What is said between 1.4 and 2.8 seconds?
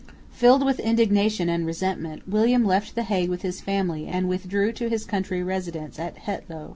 and resentment, William